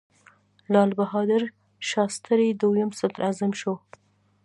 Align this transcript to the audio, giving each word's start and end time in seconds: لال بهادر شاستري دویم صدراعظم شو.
لال 0.73 0.91
بهادر 0.97 1.43
شاستري 1.89 2.49
دویم 2.61 2.89
صدراعظم 2.99 3.51
شو. 3.61 3.73